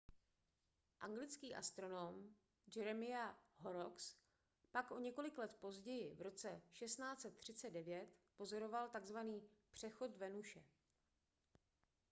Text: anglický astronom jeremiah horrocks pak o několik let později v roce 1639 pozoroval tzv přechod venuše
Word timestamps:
anglický 1.05 1.53
astronom 1.55 2.29
jeremiah 2.75 3.35
horrocks 3.57 4.15
pak 4.71 4.91
o 4.91 4.99
několik 4.99 5.37
let 5.37 5.55
později 5.59 6.15
v 6.15 6.21
roce 6.21 6.61
1639 6.73 8.07
pozoroval 8.37 8.89
tzv 8.89 9.17
přechod 9.73 10.15
venuše 10.15 10.63